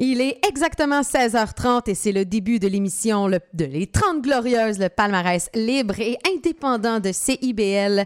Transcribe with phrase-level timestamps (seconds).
[0.00, 4.88] Il est exactement 16h30 et c'est le début de l'émission de Les 30 Glorieuses, le
[4.88, 8.04] palmarès libre et indépendant de CIBL.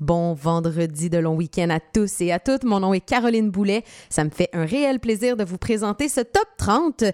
[0.00, 2.64] Bon vendredi de long week-end à tous et à toutes.
[2.64, 3.84] Mon nom est Caroline Boulet.
[4.08, 7.04] Ça me fait un réel plaisir de vous présenter ce top 30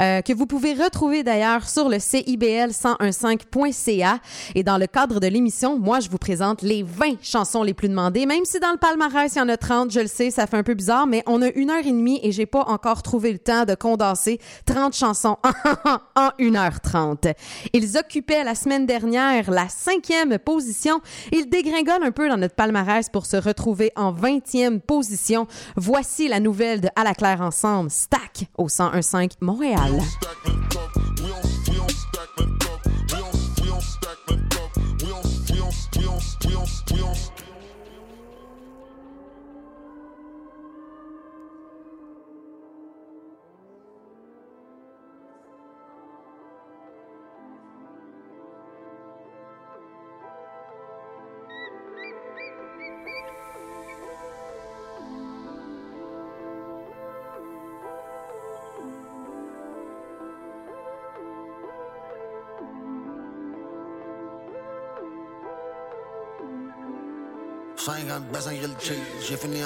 [0.00, 4.18] euh, que vous pouvez retrouver d'ailleurs sur le CIBL 1015.ca.
[4.54, 7.88] Et dans le cadre de l'émission, moi, je vous présente les 20 chansons les plus
[7.88, 8.26] demandées.
[8.26, 10.58] Même si dans le palmarès, il y en a 30, je le sais, ça fait
[10.58, 13.32] un peu bizarre, mais on a une heure et demie et j'ai pas encore trouvé
[13.32, 15.38] le temps de condenser 30 chansons
[16.16, 17.32] en 1h30.
[17.72, 21.00] Ils occupaient la semaine dernière la cinquième position.
[21.32, 25.46] Ils dégringolent un peu dans notre palmarès pour se retrouver en 20e position.
[25.76, 29.92] Voici la nouvelle de À la Claire Ensemble, Stack au 1015 Montréal.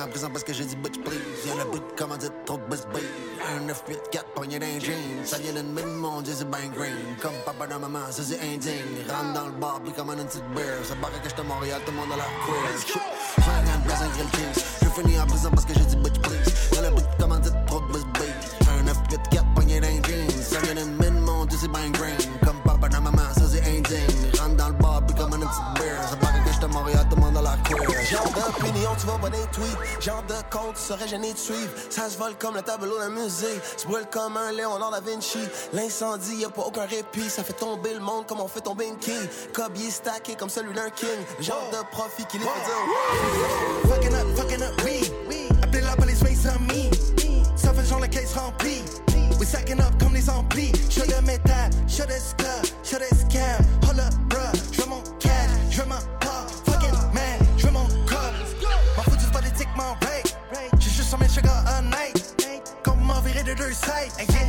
[0.00, 1.46] En prison parce que j'ai dit bitch please.
[1.46, 2.80] Y'a le bout de commandite trop de bus
[3.48, 5.24] Un 9, 8, 4 poignées d'un jean.
[5.24, 6.94] Ça vient d'une mine, mon dieu, c'est ben green.
[7.20, 9.04] Comme papa dans maman, ça c'est indigne.
[9.08, 10.84] Rentre dans le bar, puis commande une petite beer.
[10.84, 13.00] Ça paraît que j'étais à Montréal, tout le monde a la queer.
[13.60, 14.64] De bassin grill cheese.
[14.82, 16.74] J'ai fini en prison parce que j'ai dit bitch please.
[16.74, 18.04] Y'a le bout de commandite trop de bus
[29.19, 30.00] des tweets.
[30.00, 31.70] Genre de compte, tu serais gêné de suivre.
[31.91, 33.61] Ça se vole comme le tableau d'un musée.
[33.77, 35.41] Se brûle comme un Léonard da Vinci.
[35.72, 37.28] L'incendie, y a pas aucun répit.
[37.28, 39.28] Ça fait tomber le monde comme on fait tomber une king.
[39.52, 41.08] Cobier stacké comme celui d'un king.
[41.40, 43.95] Genre de profit qui les fait dire.
[43.95, 45.13] Fucking up, fucking up, oui.
[45.63, 46.90] Appelez la police, face me.
[47.57, 48.83] Ça fait genre la caisse remplie.
[49.39, 50.73] We sacking up comme les amplis.
[50.90, 53.80] J'suis de métal, j'suis de scab, j'suis de scam.
[63.55, 63.70] De deux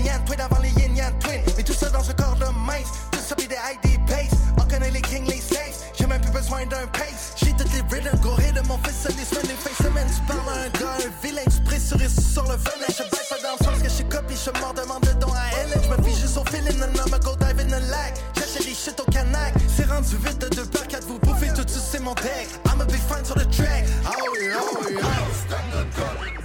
[0.05, 1.41] yin twin avant les yin yang twin.
[1.57, 2.91] Mais tout ça dans un corps de mince.
[3.11, 4.37] Tout ça pis des ID base.
[4.57, 5.75] On connaît les kings, les slaves.
[5.97, 7.33] J'ai même plus besoin d'un pace.
[7.37, 10.07] J'ai toutes les rhythms, go de mon fils, les semaines, les face semaines.
[10.13, 12.89] Tu parles un gars, vilain, tu sur le venin.
[12.89, 15.45] Je baisse pas dans le sens que je copie, je mort demande de don à
[15.59, 15.81] elle.
[15.81, 18.13] Je me juste au feeling, non, non, me go dive in the lag.
[18.35, 19.53] J'achète des shit au canac.
[19.67, 22.47] C'est rendu vite de deux par vous bouffez tout, tout c'est mon deck.
[22.67, 23.85] I'm a big fan sur le track.
[24.05, 26.40] Oh yeah, oh yeah.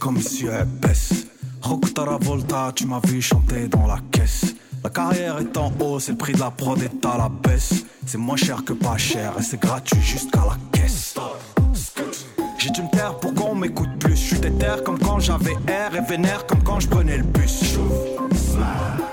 [0.00, 1.26] Comme Monsieur Epes.
[1.62, 1.84] Rock
[2.22, 4.54] Volta, tu m'as vu chanter dans la caisse.
[4.82, 7.84] La carrière est en haut, c'est le prix de la prod est à la baisse.
[8.04, 11.14] C'est moins cher que pas cher et c'est gratuit jusqu'à la caisse.
[12.58, 14.16] J'ai dû me taire pour qu'on m'écoute plus.
[14.16, 17.78] Je suis déter comme quand j'avais air et vénère comme quand je prenais le bus.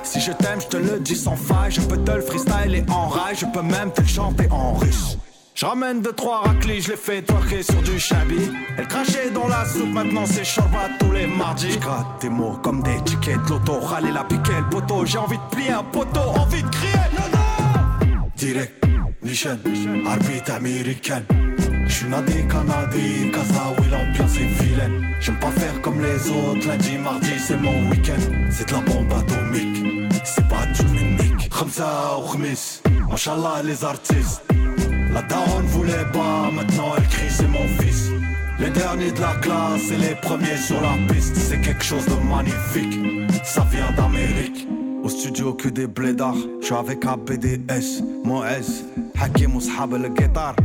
[0.03, 1.71] Si je t'aime, je te le dis sans faille.
[1.71, 3.35] Je peux te le freestyle et en rail.
[3.35, 5.14] Je peux même te le chanter en russe.
[5.65, 8.51] Ramène deux trois raclis, je les fais twerker sur du chabi.
[8.77, 11.71] Elle crachait dans la soupe, maintenant c'est Shabbat tous les mardis.
[11.71, 15.07] Je gratte des mots comme des tickets de l'auto, râler la piquet, le poteau.
[15.07, 16.93] J'ai envie de plier un poteau, envie de crier.
[17.17, 18.85] Non, Direct,
[19.23, 19.57] Nation,
[20.05, 21.25] arbitre américaine.
[21.87, 23.31] J'suis nadé canadien,
[23.79, 25.15] oui l'ambiance est vilaine.
[25.19, 28.21] J'aime pas faire comme les autres, lundi, mardi c'est mon week-end.
[28.51, 31.49] C'est de la bombe atomique, c'est pas du mimique.
[31.49, 32.81] Khamsa ou Khmis,
[33.63, 34.43] les artistes.
[35.15, 38.09] La daronne voulait pas, maintenant elle crie c'est mon fils.
[38.59, 42.15] Les derniers de la classe et les premiers sur la piste, c'est quelque chose de
[42.15, 42.99] magnifique.
[43.45, 44.67] Ça vient d'Amérique.
[45.01, 48.03] Au studio que des blédards, je suis avec ABDS,
[48.43, 48.83] S,
[49.17, 50.55] Hakim Oushab le guitare.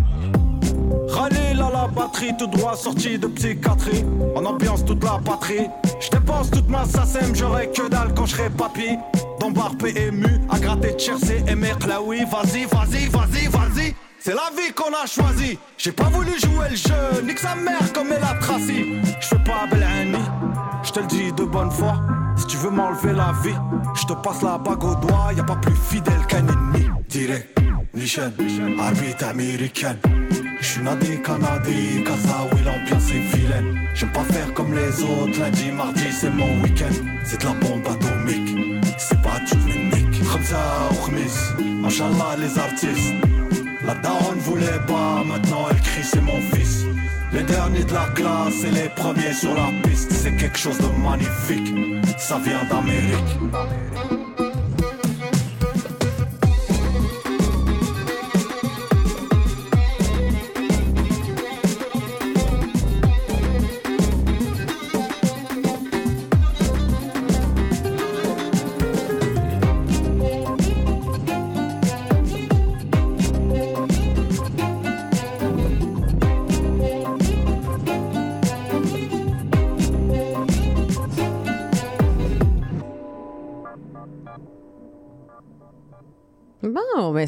[1.14, 4.04] Khalil la batterie, tout droit sorti de psychiatrie.
[4.34, 5.68] En ambiance toute la patrie.
[6.00, 8.98] Je dépense toute ma SACEM, j'aurai que dalle quand je serai papy.
[9.38, 13.69] Dans bar PMU, à gratter de et mec là vas-y, vas-y, vas-y, vas-y.
[14.22, 15.58] C'est la vie qu'on a choisi.
[15.78, 19.00] J'ai pas voulu jouer le jeu, nique sa mère comme elle a tracé.
[19.18, 20.18] Je fais pas Belani,
[20.82, 21.94] je te le dis de bonne foi.
[22.36, 23.56] Si tu veux m'enlever la vie,
[23.94, 25.32] je te passe la bague au doigt.
[25.34, 26.90] Y a pas plus fidèle qu'un ennemi.
[27.08, 27.58] Direct,
[27.94, 28.30] nation,
[28.78, 29.98] arbitre américaine.
[30.60, 32.04] J'suis nadé canadien,
[32.52, 33.88] oui l'ambiance est vilaine.
[33.94, 36.92] J'aime pas faire comme les autres, lundi, mardi c'est mon week-end.
[37.24, 40.22] C'est de la bombe atomique, c'est pas du mimique.
[40.30, 40.58] Khamsa
[40.90, 43.29] ou Khmis, Machallah les artistes.
[43.90, 46.84] La daronne voulait pas, maintenant elle crie c'est mon fils.
[47.32, 50.86] Les derniers de la classe et les premiers sur la piste, c'est quelque chose de
[51.02, 51.74] magnifique.
[52.16, 54.19] Ça vient d'Amérique.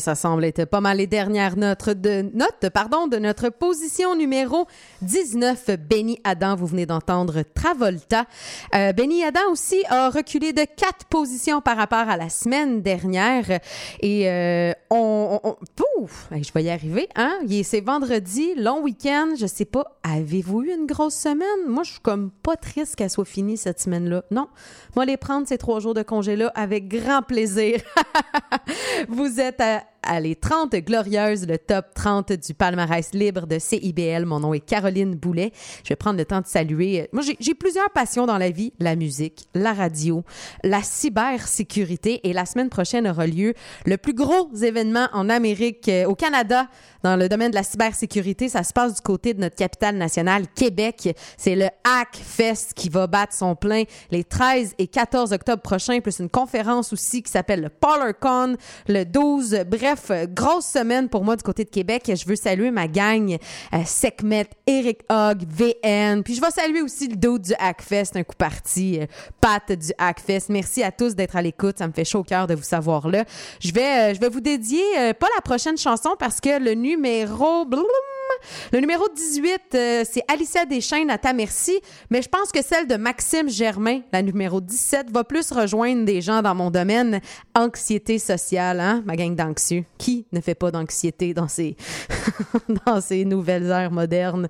[0.03, 4.67] Ça semble être pas mal les dernières notes de, notes, pardon, de notre position numéro
[5.03, 5.71] 19.
[5.89, 8.27] Benny Adam, vous venez d'entendre Travolta.
[8.75, 13.61] Euh, Benny Adam aussi a reculé de quatre positions par rapport à la semaine dernière.
[14.01, 16.29] Et euh, on, on, Pouf!
[16.33, 17.39] Je vais y arriver, hein?
[17.63, 19.35] C'est vendredi, long week-end.
[19.39, 21.47] Je sais pas, avez-vous eu une grosse semaine?
[21.69, 24.25] Moi, je suis comme pas triste qu'elle soit finie cette semaine-là.
[24.33, 24.49] Non.
[24.97, 27.81] Moi, les prendre ces trois jours de congé-là avec grand plaisir.
[29.09, 29.85] vous êtes à
[30.21, 34.25] les 30 glorieuses, le top 30 du palmarès libre de CIBL.
[34.25, 35.53] Mon nom est Caroline Boulet.
[35.85, 37.09] Je vais prendre le temps de saluer.
[37.13, 38.73] Moi, j'ai plusieurs passions dans la vie.
[38.79, 40.25] La musique, la radio,
[40.65, 42.21] la cybersécurité.
[42.29, 43.55] Et la semaine prochaine aura lieu
[43.87, 46.69] le plus gros événement en Amérique, euh, au Canada,
[47.03, 48.49] dans le domaine de la cybersécurité.
[48.49, 51.17] Ça se passe du côté de notre capitale nationale, Québec.
[51.37, 56.21] C'est le Hackfest qui va battre son plein les 13 et 14 octobre prochains, plus
[56.21, 58.57] une conférence aussi qui s'appelle le PolarCon
[58.89, 59.65] le 12.
[59.67, 59.92] Bref,
[60.29, 62.11] grosse semaine pour moi du côté de Québec.
[62.15, 63.37] Je veux saluer ma gang
[63.75, 66.23] euh, Sekhmet, Eric Hogg, VN.
[66.23, 69.07] Puis je vais saluer aussi le dos du Hackfest, un coup parti, euh,
[69.41, 70.49] Pat du Hackfest.
[70.49, 71.79] Merci à tous d'être à l'écoute.
[71.79, 73.25] Ça me fait chaud au cœur de vous savoir là.
[73.61, 74.83] Je vais, euh, je vais vous dédier
[75.19, 77.65] pas la prochaine chanson parce que le numéro...
[78.73, 82.87] Le numéro 18, euh, c'est Alicia Deschaines à ta merci, mais je pense que celle
[82.87, 87.21] de Maxime Germain, la numéro 17, va plus rejoindre des gens dans mon domaine
[87.55, 89.85] anxiété sociale, hein, ma gang d'anxieux.
[89.99, 91.77] Qui ne fait pas d'anxiété dans ces
[92.87, 94.49] dans ces nouvelles ères modernes?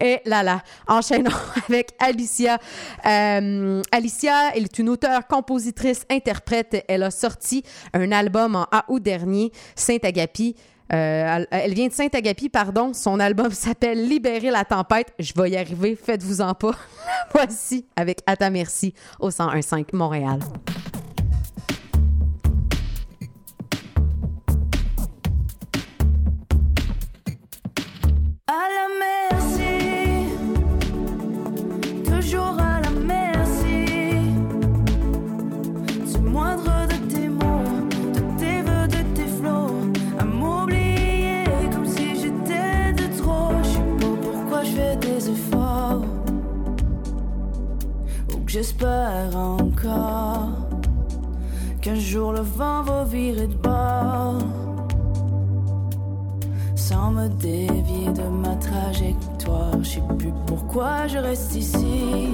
[0.00, 1.30] Et là là, enchaînons
[1.68, 2.58] avec Alicia.
[3.06, 6.84] Euh, Alicia, elle est une auteure, compositrice, interprète.
[6.88, 7.62] Elle a sorti
[7.92, 10.56] un album en août dernier, Saint-Agapi.
[10.92, 12.92] Euh, elle vient de Saint-Agapi, pardon.
[12.92, 15.12] Son album s'appelle Libérer la tempête.
[15.18, 16.74] Je vais y arriver, faites-vous-en pas.
[17.32, 20.40] Voici avec À ta merci au 101.5 Montréal.
[28.46, 28.94] À la
[53.14, 54.38] de bord
[56.74, 59.78] sans me dévier de ma trajectoire.
[59.82, 62.28] Je sais plus pourquoi je reste ici.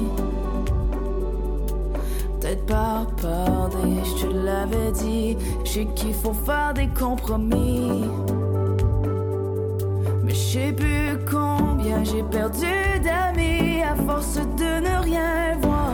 [2.41, 5.37] Peut-être par peur des, je te l'avais dit.
[5.65, 8.05] Je sais qu'il faut faire des compromis.
[10.25, 15.93] Mais je sais plus combien j'ai perdu d'amis à force de ne rien voir.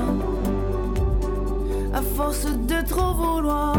[1.92, 3.75] À force de trop vouloir.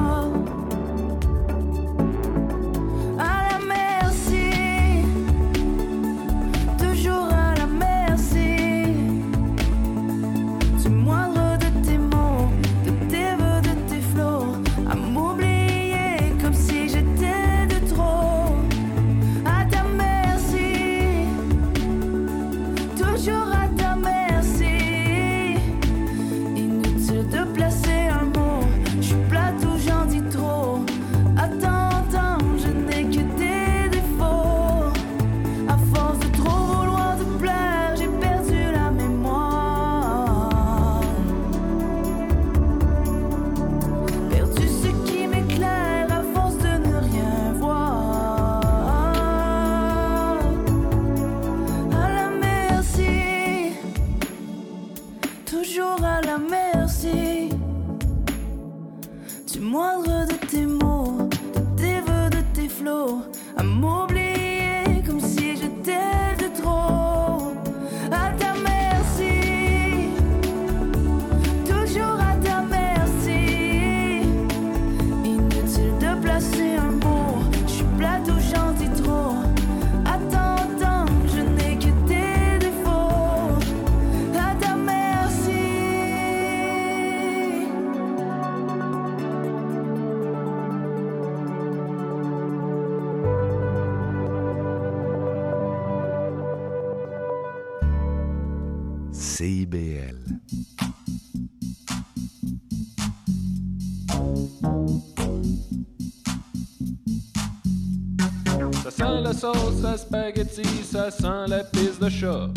[109.77, 112.49] Sauce à spaghetti, ça sent la pisse de chat.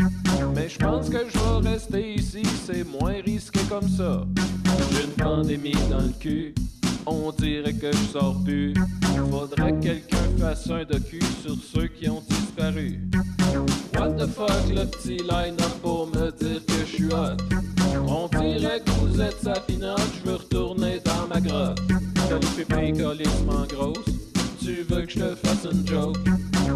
[0.54, 4.24] Mais je pense que je vais rester ici, c'est moins risqué comme ça.
[4.92, 6.54] J'ai une pandémie dans le cul,
[7.06, 8.74] on dirait que je sors plus.
[9.30, 13.00] Faudrait que quelqu'un fasse un docu sur ceux qui ont disparu.
[13.98, 17.36] What the fuck, le petit line-up pour me dire que je suis hot?
[18.06, 21.80] On dirait que vous êtes sa je veux retourner dans ma grotte.
[22.28, 24.04] T'as les colissement grosse,
[24.62, 26.18] tu veux que je te fasse une joke?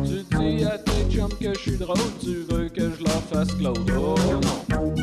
[0.05, 3.55] Tu dis à tes chums que je suis drôle, tu veux que je leur fasse
[3.55, 3.91] Claude?
[3.97, 4.95] Oh non.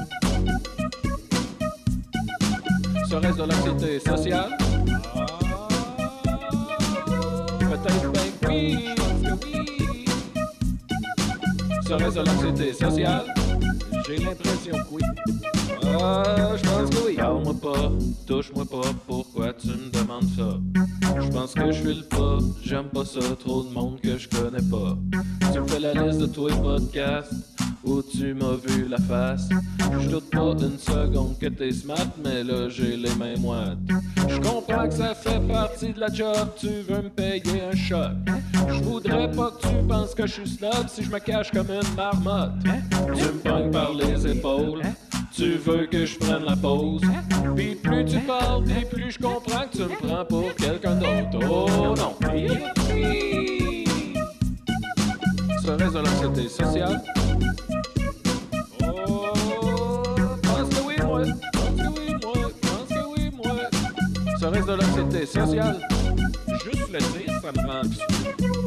[3.10, 4.58] Serait-ce de l'anxiété sociale?
[7.60, 8.78] Peut-être ben oui,
[9.26, 10.06] que oui.
[11.88, 13.26] Serait-ce de l'anxiété sociale?
[14.12, 15.02] J'ai l'impression que oui.
[15.86, 17.16] Ah, je pense que oui.
[17.16, 17.92] Pas,
[18.28, 20.60] touche-moi pas, pourquoi tu me demandes ça?
[21.22, 24.62] Je pense que je file pas, j'aime pas ça, trop de monde que je connais
[24.70, 24.98] pas.
[25.54, 27.34] Tu me fais la liste de tous les podcasts
[27.84, 29.50] où tu m'as vu la face.
[30.00, 33.78] Je doute pas une seconde que t'es smart, mais là j'ai les mains moites.
[34.28, 38.12] Je comprends que ça fait partie de la job, tu veux me payer un choc.
[38.68, 41.70] Je voudrais pas que tu penses que je suis snob si je me cache comme
[41.70, 42.52] une marmotte.
[43.16, 44.82] Tu me pognes par les épaules.
[45.34, 47.02] Tu veux que je prenne la pause
[47.56, 51.48] Puis plus tu parles, puis plus je comprends que tu me prends pour quelqu'un d'autre
[51.50, 52.16] Oh non
[55.64, 57.02] Serait-ce de l'anxiété sociale?
[65.22, 65.88] L'anxiété sociale?
[66.64, 67.82] Juste le dire, ça me rend.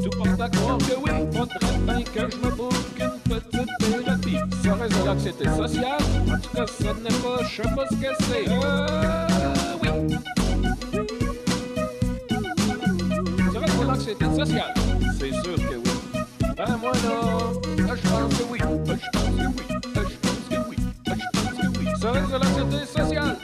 [0.03, 4.39] Tout porte à croire que oui, faudrait bien que je me boucle une petite thérapie.
[4.63, 6.03] Serait-ce de l'anxiété sociale?
[6.29, 8.49] En tout cas, ça n'est pas, je sais pas ce que c'est.
[8.49, 9.27] Euh,
[9.83, 9.89] oui.
[13.53, 14.75] Serait-ce de l'anxiété sociale?
[15.19, 16.21] C'est sûr que oui.
[16.57, 17.17] Ben moi là,
[17.77, 18.59] je pense que oui.
[18.87, 19.65] Ben, Je pense que oui.
[19.95, 20.77] Ben, Je pense que oui.
[21.05, 21.87] Ben, Je pense que oui.
[22.01, 23.37] Serait-ce de l'anxiété sociale?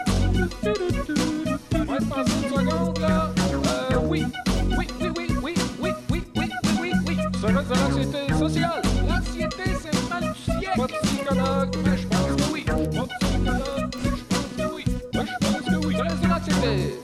[1.86, 3.30] Moi, je pense une seconde là.
[3.92, 4.24] Euh, oui.
[4.76, 6.50] Oui, oui, oui, oui, oui, oui, oui, oui,
[6.80, 7.16] oui, oui.
[7.40, 8.82] Serait-ce de l'anxiété sociale?
[9.08, 10.80] L'anxiété, c'est mal du siècle.
[11.84, 12.64] Mais je pense que oui.
[12.64, 14.84] Pas mais je pense que oui.
[15.12, 15.96] Ben, je pense que oui.
[15.96, 16.99] Serait-ce de l'anxiété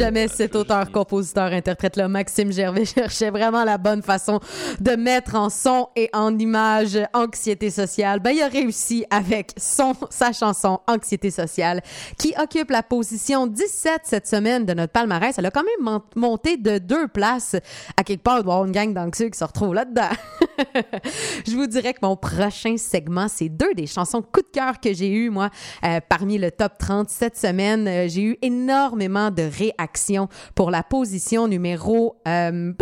[0.00, 4.40] jamais cet auteur, compositeur, interprète-là, Maxime Gervais, cherchait vraiment la bonne façon
[4.80, 8.18] de mettre en son et en image anxiété sociale.
[8.20, 11.82] Ben, il a réussi avec son, sa chanson Anxiété sociale,
[12.16, 15.36] qui occupe la position 17 cette semaine de notre palmarès.
[15.36, 17.56] Elle a quand même mon- monté de deux places.
[17.98, 20.08] À quelque part, il doit y avoir une gang d'anxieux qui se retrouve là-dedans.
[21.46, 24.92] Je vous dirais que mon prochain segment, c'est deux des chansons coup de cœur que
[24.92, 25.50] j'ai eues, moi,
[25.84, 27.86] euh, parmi le top 30 cette semaine.
[27.88, 32.72] Euh, j'ai eu énormément de réactions pour la position numéro euh,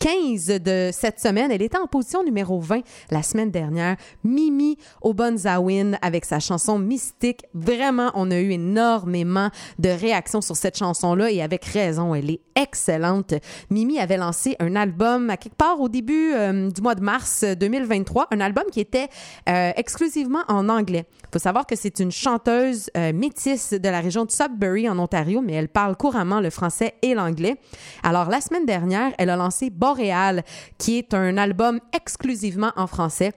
[0.00, 1.50] 15 de cette semaine.
[1.50, 3.96] Elle était en position numéro 20 la semaine dernière.
[4.24, 7.44] Mimi Obonzawin avec sa chanson Mystique.
[7.54, 12.40] Vraiment, on a eu énormément de réactions sur cette chanson-là et avec raison, elle est
[12.54, 13.34] excellente.
[13.70, 17.44] Mimi avait lancé un album à quelque part au début euh, du mois de mars
[17.44, 19.08] 2023, un album qui était
[19.48, 21.06] euh, exclusivement en anglais.
[21.22, 24.98] Il faut savoir que c'est une chanteuse euh, métisse de la région de Sudbury en
[24.98, 27.56] Ontario, mais elle parle couramment le français et l'anglais.
[28.02, 30.44] Alors la semaine dernière, elle a lancé Boréal,
[30.78, 33.32] qui est un album exclusivement en français.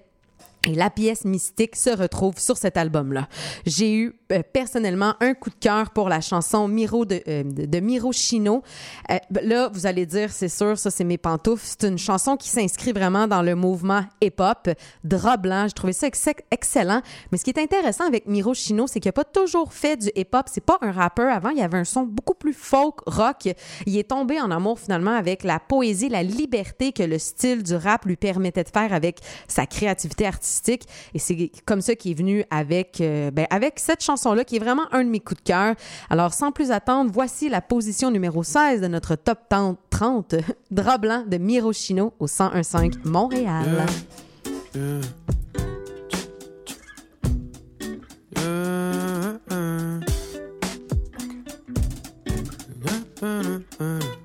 [0.68, 3.28] Et la pièce mystique se retrouve sur cet album-là.
[3.68, 7.80] J'ai eu euh, personnellement un coup de cœur pour la chanson Miro de, euh, de,
[7.80, 8.64] Miro Chino.
[9.12, 11.64] Euh, là, vous allez dire, c'est sûr, ça c'est mes pantoufles.
[11.64, 14.70] C'est une chanson qui s'inscrit vraiment dans le mouvement hip-hop.
[15.04, 17.02] Drap blanc, j'ai trouvé ça ex- excellent.
[17.32, 20.10] Mais ce qui est intéressant avec Miro Chino, c'est qu'il n'a pas toujours fait du
[20.16, 20.48] hip-hop.
[20.52, 21.32] C'est pas un rappeur.
[21.32, 23.54] Avant, il y avait un son beaucoup plus folk, rock.
[23.86, 27.76] Il est tombé en amour finalement avec la poésie, la liberté que le style du
[27.76, 30.45] rap lui permettait de faire avec sa créativité artistique.
[31.14, 34.60] Et c'est comme ça qu'il est venu avec, euh, ben, avec cette chanson-là qui est
[34.60, 35.76] vraiment un de mes coups de cœur.
[36.10, 39.40] Alors, sans plus attendre, voici la position numéro 16 de notre top
[39.90, 40.36] 30,
[40.72, 43.86] Drap blanc de Miro Chino au 101.5 Montréal.
[44.76, 44.82] Yeah.
[44.82, 45.02] Uh.
[48.38, 50.02] Uh, uh.
[53.22, 54.25] Yeah,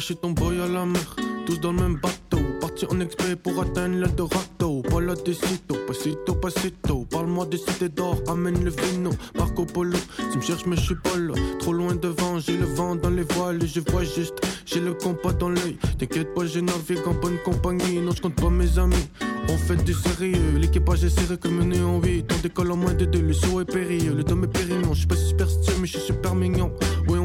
[0.00, 2.38] Suis ton boy à la mer, tous dans le même bateau.
[2.60, 4.82] Parti en exprès pour atteindre l'Eldorado.
[4.90, 7.04] Voilà des sitôt, pasito, pasito.
[7.10, 9.10] Parle-moi des cités d'or, amène le vino.
[9.36, 9.98] Marco Polo,
[10.30, 11.34] tu me cherches, mais je suis pas là.
[11.58, 14.40] Trop loin devant, j'ai le vent dans les voiles et je vois juste.
[14.64, 15.76] J'ai le compas dans l'œil.
[15.98, 17.98] T'inquiète pas, je navigue en bonne compagnie.
[17.98, 19.08] Non, je compte pas mes amis.
[19.50, 22.92] On fait du sérieux, l'équipage est serré comme une en 8 On décolle en moins
[22.92, 25.86] de deux, le saut est périlleux, le dôme est périllon Je suis pas superstitieux mais
[25.86, 26.70] je suis super mignon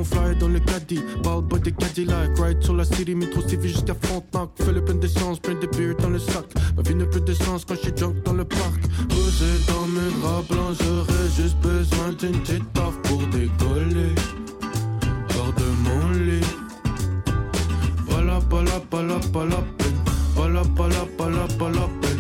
[0.04, 3.96] fly dans le caddie, parle boy des Cadillac Ride sur la city, métro civil jusqu'à
[4.02, 4.50] Frontenac.
[4.56, 6.46] Fais le plein d'essence, plein de beer dans le sac.
[6.76, 8.82] Ma vie n'a plus de sens quand je suis drunk dans le parc.
[9.10, 14.16] Posé dans mes draps blancs, j'aurais juste besoin d'une petite taf pour décoller.
[15.38, 16.42] Hors de mon lit.
[18.26, 18.80] La, pas la
[22.02, 22.13] peine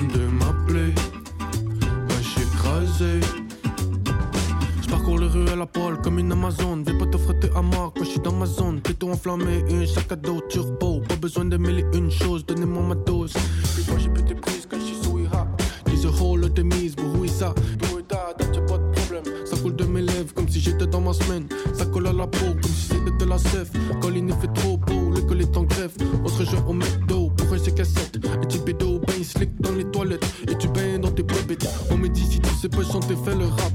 [5.13, 6.84] parcours les rues à la poêle comme une Amazon.
[6.86, 8.82] Viens pas te frotter à moi quand je suis dans ma zone.
[8.82, 11.02] Plutôt enflammé, une sac à dos turbo.
[11.08, 13.34] Pas besoin de mêler une chose, donnez-moi ma dose.
[13.76, 15.62] Puis moi j'ai plus de prise quand je suis sous rap.
[15.88, 17.54] Dis a whole de mise, pour oui ça.
[17.80, 19.23] Do it that, y'a pas de problème.
[19.45, 21.47] Ça coule de mes lèvres comme si j'étais dans ma semaine.
[21.73, 23.69] Ça colle à la peau comme si c'était de la sève.
[24.02, 25.91] Quand il fait trop beau, l'école est en grève.
[26.23, 28.19] On se rejoint au McDo pour un C-cassette.
[28.34, 30.26] Un petit bédo, ben slick dans les toilettes.
[30.49, 31.67] Et tu baignes dans tes bobettes.
[31.91, 33.73] On me dit si tu sais pas chanter, fais le rap.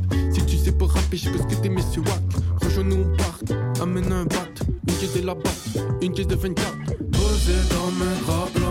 [0.79, 2.23] Pas rapper, je que t'es, mais c'est wack.
[2.63, 3.83] Rejoins-nous, on part.
[3.83, 4.49] Amène un bat,
[4.87, 6.73] une caisse de la batte, une caisse de 24.
[7.11, 8.68] Posé dans mes draps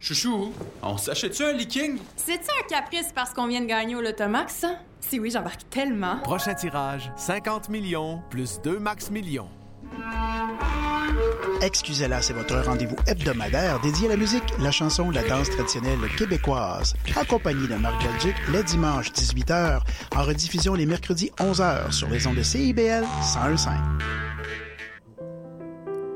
[0.00, 1.98] Chouchou, on s'achète-tu un leaking?
[2.14, 4.76] C'est-tu un caprice parce qu'on vient de gagner au Lotomax, ça?
[5.00, 6.18] Si oui, j'embarque tellement.
[6.20, 9.48] Prochain tirage, 50 millions plus 2 max millions.
[11.60, 16.94] Excusez-la, c'est votre rendez-vous hebdomadaire dédié à la musique, la chanson, la danse traditionnelle québécoise.
[17.16, 19.80] Accompagné de Marc Belgique, les dimanches 18h,
[20.14, 23.70] en rediffusion les mercredis 11h sur les ondes de CIBL 101.5.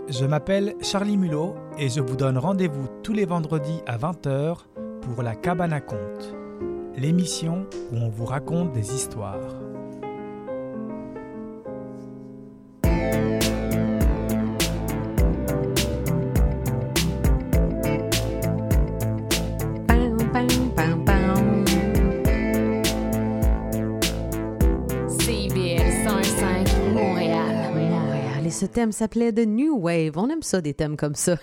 [0.09, 4.59] Je m'appelle Charlie Mulot et je vous donne rendez-vous tous les vendredis à 20h
[5.03, 6.35] pour La Cabane à Conte,
[6.97, 9.62] l'émission où on vous raconte des histoires.
[28.73, 30.17] Thème s'appelait The New Wave.
[30.17, 31.37] On aime ça, des thèmes comme ça.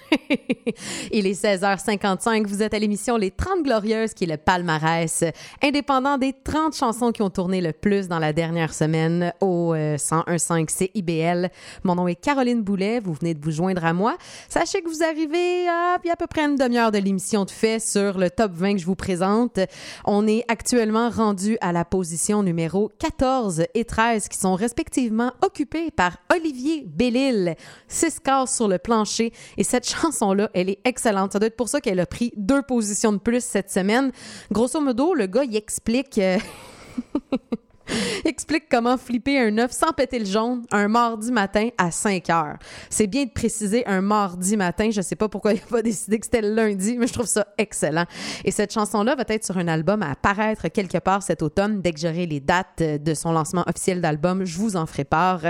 [1.12, 2.46] Il est 16h55.
[2.48, 5.24] Vous êtes à l'émission Les 30 Glorieuses, qui est le palmarès
[5.64, 9.96] indépendant des 30 chansons qui ont tourné le plus dans la dernière semaine au euh,
[9.96, 11.50] 101.5 CIBL.
[11.84, 13.00] Mon nom est Caroline Boulet.
[13.00, 14.18] Vous venez de vous joindre à moi.
[14.50, 18.18] Sachez que vous arrivez à, à peu près une demi-heure de l'émission de fait sur
[18.18, 19.60] le top 20 que je vous présente.
[20.04, 25.92] On est actuellement rendu à la position numéro 14 et 13 qui sont respectivement occupées
[25.92, 26.86] par Olivier
[27.20, 27.56] Bellil.
[27.88, 29.34] Six cases sur le plancher.
[29.58, 31.34] Et cette chanson-là, elle est excellente.
[31.34, 34.12] Ça doit être pour ça qu'elle a pris deux positions de plus cette semaine.
[34.52, 36.20] Grosso modo, le gars, il explique...
[38.26, 42.58] explique comment flipper un œuf sans péter le jaune un mardi matin à 5 heures.
[42.90, 44.90] C'est bien de préciser un mardi matin.
[44.92, 47.26] Je sais pas pourquoi il n'a pas décidé que c'était le lundi, mais je trouve
[47.26, 48.06] ça excellent.
[48.44, 51.82] Et cette chanson-là va être sur un album à apparaître quelque part cet automne.
[51.82, 55.42] Dès que j'aurai les dates de son lancement officiel d'album, je vous en ferai part.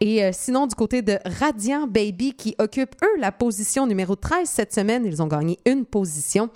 [0.00, 4.48] Et euh, sinon, du côté de Radiant Baby, qui occupe, eux, la position numéro 13
[4.48, 6.50] cette semaine, ils ont gagné une position.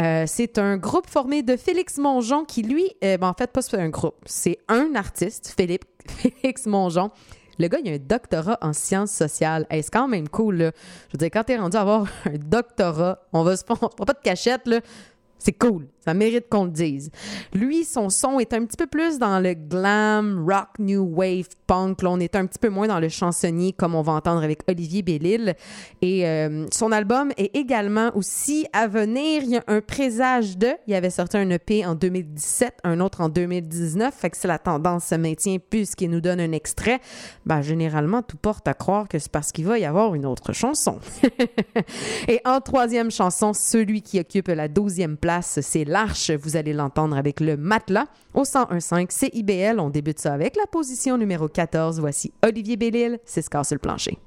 [0.00, 3.60] Euh, c'est un groupe formé de Félix Mongeon qui, lui, euh, ben, en fait, pas
[3.72, 7.10] un groupe, c'est un artiste, Philippe, Félix Mongeon.
[7.58, 9.66] Le gars, il a un doctorat en sciences sociales.
[9.68, 10.70] Hey, c'est quand même cool, là.
[11.08, 14.12] Je veux dire, quand t'es rendu avoir un doctorat, on va se on fera pas
[14.12, 14.80] de cachette, là.
[15.38, 15.86] C'est cool.
[16.04, 17.10] Ça mérite qu'on le dise.
[17.52, 22.00] Lui, son son est un petit peu plus dans le glam, rock, new wave, punk.
[22.00, 24.60] Là, on est un petit peu moins dans le chansonnier comme on va entendre avec
[24.68, 25.54] Olivier Bellil.
[26.00, 29.42] Et euh, son album est également aussi à venir.
[29.42, 30.70] Il y a un présage de.
[30.86, 34.14] Il avait sorti un EP en 2017, un autre en 2019.
[34.14, 37.00] Fait que si la tendance se maintient puisqu'il nous donne un extrait,
[37.44, 40.54] ben, généralement, tout porte à croire que c'est parce qu'il va y avoir une autre
[40.54, 40.98] chanson.
[42.28, 46.30] Et en troisième chanson, celui qui occupe la douzième place, c'est L'Arche.
[46.30, 49.78] Vous allez l'entendre avec le matelas au 101.5 CIBL.
[49.80, 52.00] On débute ça avec la position numéro 14.
[52.00, 54.18] Voici Olivier Bellil, c'est ce sur le plancher.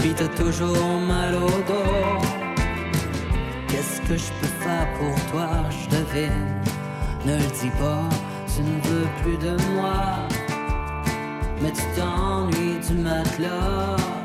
[0.00, 2.20] Puis t'as toujours mal au dos.
[3.68, 5.48] Qu'est-ce que je peux faire pour toi?
[5.70, 6.48] Je devine.
[7.26, 8.08] Ne le dis pas,
[8.52, 10.26] tu ne veux plus de moi.
[11.60, 14.19] Mais tu t'ennuies du matelas.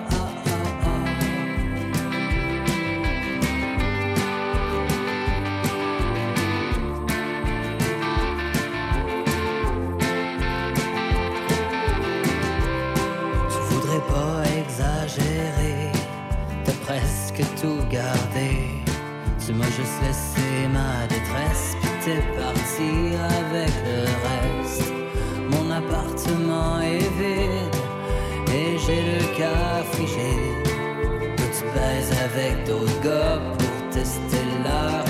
[17.36, 18.84] Presque tout gardé.
[19.46, 24.94] Tu m'as juste laissé ma détresse, puis t'es parti avec le reste.
[25.50, 27.76] Mon appartement est vide
[28.54, 30.64] et j'ai le cœur frigide.
[31.38, 35.05] Toi, tu baises avec d'autres gars pour tester leur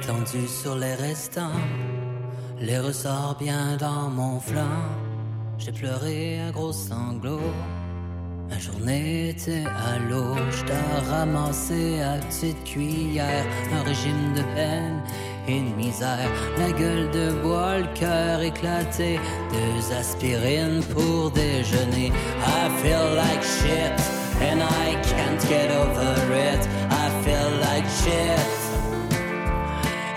[0.00, 1.60] étendu sur les restants.
[2.60, 4.86] Les ressorts bien dans mon flanc.
[5.58, 7.52] J'ai pleuré un gros sanglot.
[8.50, 10.34] Ma journée était à l'eau.
[10.50, 13.44] J't'ai ramassé à petite cuillère.
[13.72, 15.02] Un régime de peine
[15.46, 16.30] et de misère.
[16.58, 19.20] La gueule de bois, le cœur éclaté.
[19.52, 22.10] Deux aspirines pour déjeuner.
[22.56, 23.96] I feel like shit
[24.40, 26.12] and I can't get over
[26.50, 26.62] it.
[26.90, 28.57] I feel like shit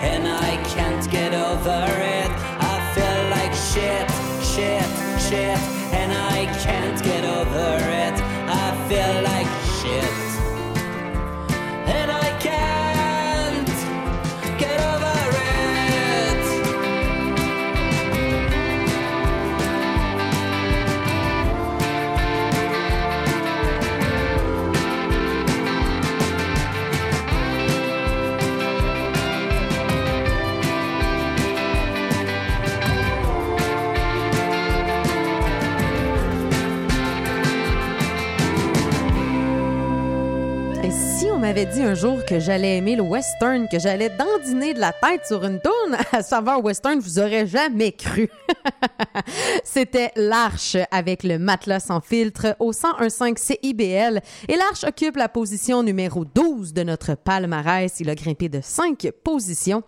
[0.02, 1.84] and I can't get over
[2.18, 2.30] it.
[2.72, 4.06] I feel like shit,
[4.52, 4.88] shit,
[5.26, 5.58] shit,
[6.00, 7.74] and I can't get over
[8.04, 8.16] it.
[8.64, 10.11] I feel like shit,
[41.52, 45.26] m'avait dit un jour que j'allais aimer le western, que j'allais dandiner de la tête
[45.26, 48.30] sur une tourne à savoir western, vous aurais jamais cru.
[49.64, 55.82] C'était l'Arche avec le matelas sans filtre au 1015 CIBL et l'Arche occupe la position
[55.82, 58.00] numéro 12 de notre palmarès.
[58.00, 59.82] Il a grimpé de 5 positions.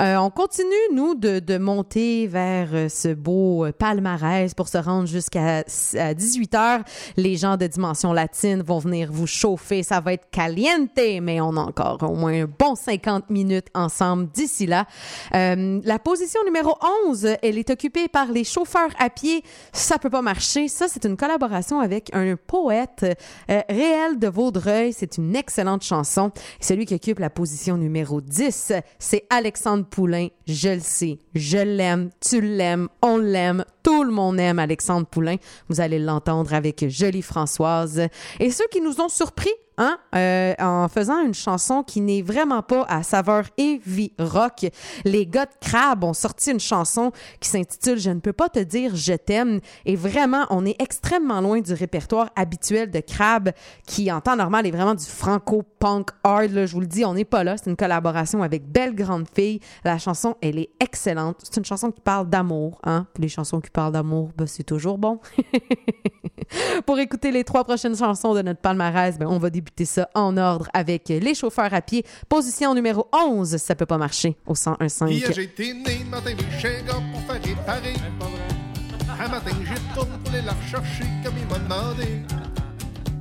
[0.00, 5.64] Euh, on continue, nous, de, de monter vers ce beau palmarès pour se rendre jusqu'à
[5.64, 6.80] 18 heures.
[7.16, 9.82] Les gens de Dimension Latine vont venir vous chauffer.
[9.82, 14.28] Ça va être caliente, mais on a encore au moins un bon 50 minutes ensemble
[14.30, 14.86] d'ici là.
[15.34, 16.76] Euh, la position numéro
[17.06, 19.42] 11, elle est occupée par les chauffeurs à pied.
[19.72, 20.68] Ça peut pas marcher.
[20.68, 23.04] Ça, c'est une collaboration avec un poète
[23.50, 24.92] euh, réel de Vaudreuil.
[24.92, 26.30] C'est une excellente chanson.
[26.60, 30.28] Celui qui occupe la position numéro 10, c'est Alexandre Poulain.
[30.46, 31.18] Je le sais.
[31.34, 32.10] Je l'aime.
[32.20, 32.88] Tu l'aimes.
[33.02, 33.64] On l'aime.
[33.82, 35.36] Tout le monde aime Alexandre Poulain.
[35.68, 38.02] Vous allez l'entendre avec Jolie Françoise.
[38.38, 39.50] Et ceux qui nous ont surpris
[39.80, 44.66] hein, euh, en faisant une chanson qui n'est vraiment pas à saveur heavy rock.
[45.04, 47.10] Les gars de Crab ont sorti une chanson
[47.40, 49.60] qui s'intitule Je ne peux pas te dire je t'aime.
[49.86, 53.50] Et vraiment, on est extrêmement loin du répertoire habituel de Crab,
[53.86, 56.66] qui en temps normal est vraiment du franco-punk hard.
[56.66, 57.56] je vous le dis, on n'est pas là.
[57.56, 59.60] C'est une collaboration avec Belle Grande Fille.
[59.84, 61.38] La chanson, elle est excellente.
[61.42, 62.78] C'est une chanson qui parle d'amour.
[62.84, 63.06] Hein?
[63.18, 65.20] Les chansons qui parlent d'amour, ben, c'est toujours bon.
[66.86, 70.36] Pour écouter les trois prochaines chansons de notre palmarès, ben, on va débuter ça en
[70.36, 72.04] ordre avec Les chauffeurs à pied.
[72.28, 75.10] Position numéro 11, ça peut pas marcher au 101.5.
[75.10, 77.94] Hier, j'ai été né, matin, chez gars pour faire réparer.
[79.22, 82.22] Un matin, j'ai tourné pour aller la rechercher comme il m'a demandé.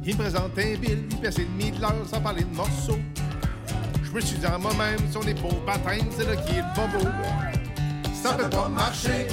[0.05, 2.99] Il me présente un bill, une pièce et demie de l'heure sans parler de morceaux.
[4.03, 6.61] Je me suis dit à moi-même, si on est pour baptême, c'est là qui est
[6.61, 7.09] le bobo.
[8.23, 9.27] Ça peut pas marcher,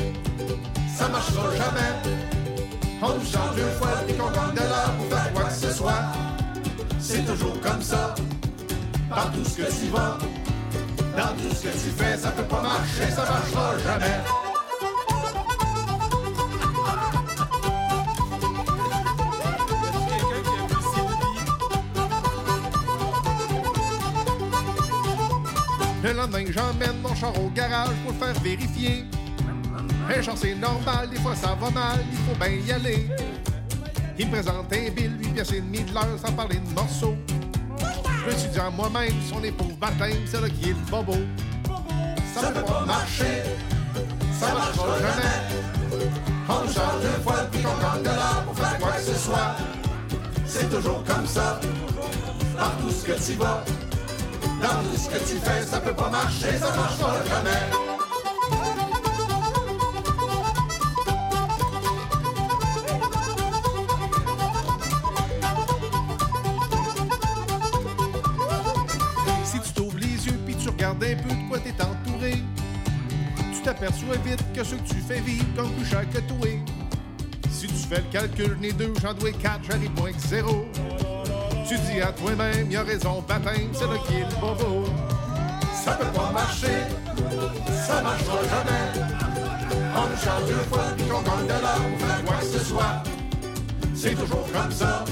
[0.96, 2.16] ça marchera jamais.
[3.02, 5.70] On nous change deux fois puis qu'on gagne de l'heure pour faire quoi que ce
[5.70, 6.02] soit.
[7.08, 8.16] C'est toujours comme ça,
[9.08, 10.18] par tout ce que tu vas.
[11.16, 14.16] Dans tout ce que tu fais, ça peut pas marcher, ça marchera jamais.
[26.02, 29.04] Le lendemain, j'emmène mon char au garage pour le faire vérifier.
[30.10, 33.08] Un char, c'est normal, des fois ça va mal, il faut bien y aller.
[34.18, 37.16] Il me présente un bill, 8 pièces et demie de l'heure sans parler de morceaux.
[37.78, 40.90] Je me suis dit moi-même, si on est pauvre baptême, c'est là qui est le
[40.90, 41.14] bobo.
[42.34, 43.42] Ça peut pas marcher,
[44.38, 45.56] ça marchera jamais.
[46.48, 49.14] On nous charge deux fois puis qu'on gagne de l'heure pour faire quoi que ce
[49.14, 49.56] soit.
[50.46, 51.60] C'est toujours comme ça,
[52.56, 53.64] par tout ce que tu vas.
[54.62, 58.05] Dans tout ce que tu fais, ça peut pas marcher, ça marchera jamais.
[70.96, 72.42] Regardes un peu de quoi t'es entouré,
[73.52, 76.48] tu t'aperçois vite que ce que tu fais vivre comme plus cher que toi.
[77.50, 80.66] Si tu fais le calcul, les deux, j'en dois quatre, j'arrive moins que zéro.
[81.68, 84.84] Tu dis à toi-même, y a raison, baptême, c'est là qui est le bobo.
[85.84, 86.84] Ça peut pas marcher,
[87.86, 89.06] ça marchera jamais.
[89.96, 92.58] On nous charge deux fois puis qu'on gagne de l'heure pour faire quoi que ce
[92.58, 93.02] soit.
[93.94, 95.04] C'est toujours comme ça,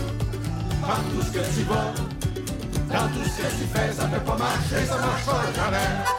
[0.83, 2.14] par tout ce que tu vas.
[2.95, 6.14] Dans tout ce que tu fais, ça peut pas marcher, ça marchera jamais.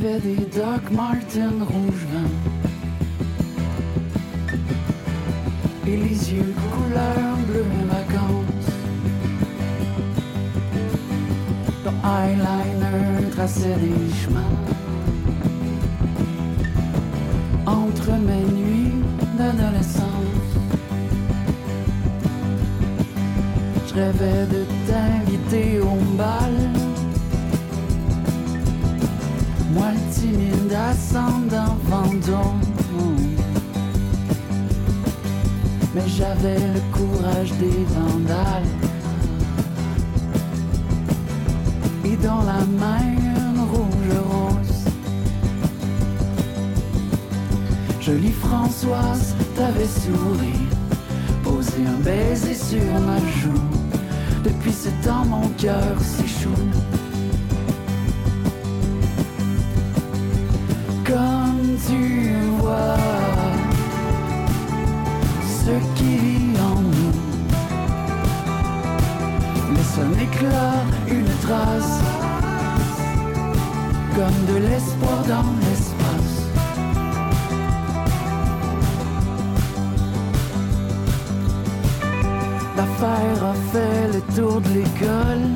[0.00, 2.47] T'avais des Doc Martin rouge vin
[65.96, 67.14] qui vit en nous.
[69.74, 72.00] Laisse un éclat, une trace,
[74.16, 75.98] comme de l'espoir dans l'espace.
[84.12, 85.48] le tour de l'école.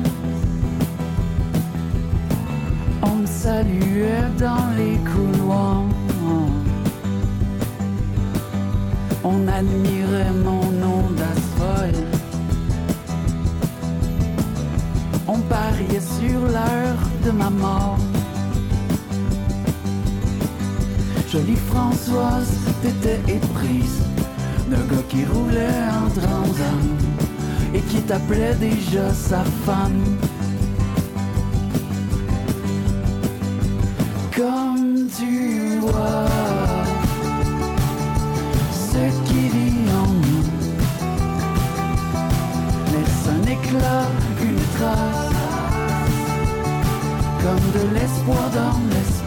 [3.01, 5.82] On me saluait dans les couloirs.
[9.25, 12.03] On admirait mon nom d'asphalte.
[15.27, 17.97] On pariait sur l'heure de ma mort.
[21.29, 24.03] Jolie Françoise, t'étais éprise
[24.69, 26.81] d'un gars qui roulait en transam
[27.73, 30.17] et qui t'appelait déjà sa femme.
[43.53, 44.07] Éclat,
[44.41, 45.33] une trace,
[47.41, 49.22] comme de l'espoir dans l'espace.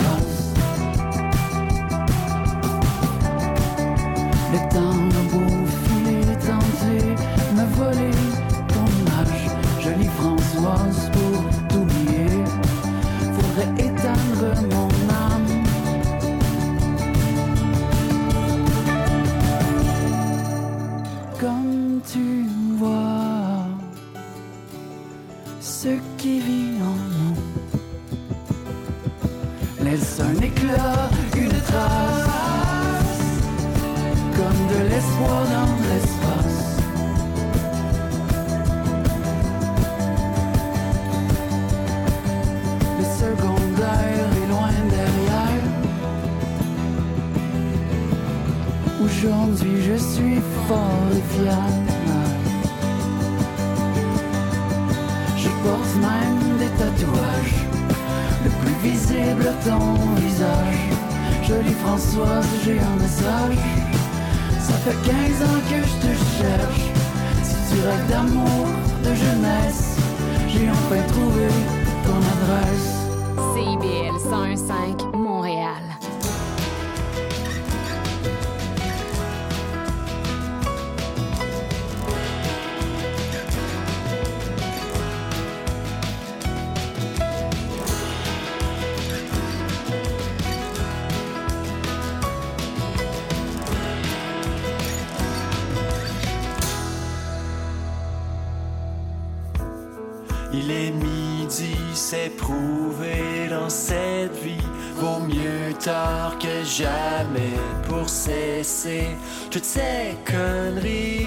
[100.59, 104.67] Il est midi, c'est prouvé dans cette vie.
[104.97, 109.09] Vaut mieux tard que jamais pour cesser
[109.51, 111.27] toutes ces conneries.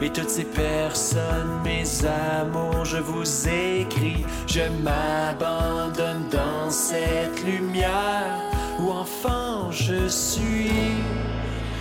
[0.00, 4.24] Et toutes ces personnes, mes amours, je vous écris.
[4.46, 8.40] Je m'abandonne dans cette lumière
[8.80, 10.94] où enfant je suis.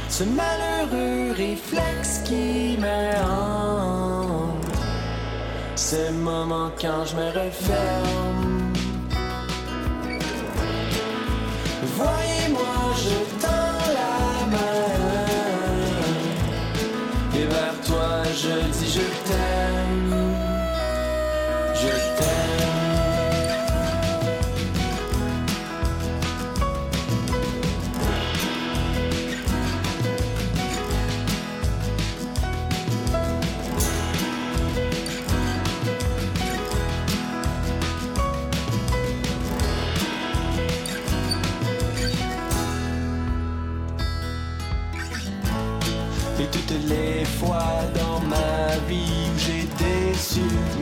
[0.10, 4.17] Ce malheureux réflexe qui me
[5.88, 5.98] hante.
[5.98, 8.74] Ce moment quand je me referme.
[11.96, 14.96] Voyez-moi, je tends la main.
[17.36, 19.17] Et vers toi, je dis je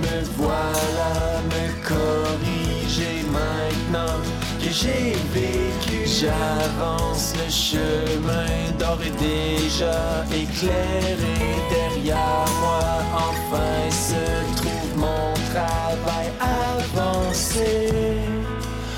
[0.03, 4.17] me voilà me corriger maintenant
[4.61, 6.05] que j'ai vécu.
[6.05, 11.37] J'avance le chemin d'or et déjà éclairé
[11.69, 12.79] derrière moi.
[13.13, 17.89] Enfin se trouve mon travail avancé.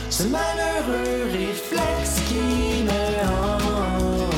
[0.10, 4.34] Ce malheureux réflexe qui me hante.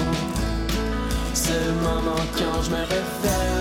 [1.34, 3.59] Ce moment quand je me referme.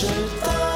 [0.00, 0.06] Je
[0.44, 0.67] tends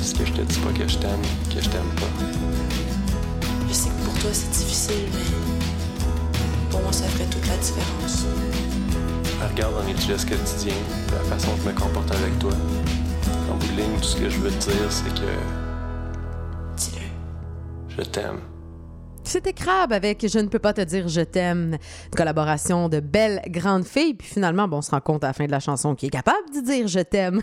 [0.00, 1.22] dise pas que je t'aime,
[1.54, 2.06] que je t'aime pas?
[3.68, 8.26] Je sais que pour toi c'est difficile, mais pour moi ça ferait toute la différence.
[9.50, 10.74] Regarde dans les gestes quotidiens,
[11.12, 12.52] la façon que je me comporte avec toi.
[13.50, 15.30] En bout de ligne, tout ce que je veux te dire, c'est que.
[16.76, 17.96] Dis-le.
[17.96, 18.40] Je t'aime.
[19.28, 23.42] C'était Crabe avec Je ne peux pas te dire je t'aime, une collaboration de belles
[23.48, 24.14] grandes filles.
[24.14, 26.10] Puis finalement, bon, on se rend compte à la fin de la chanson qui est
[26.10, 27.42] capable de dire je t'aime.